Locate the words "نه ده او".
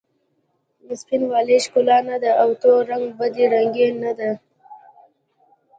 2.09-2.49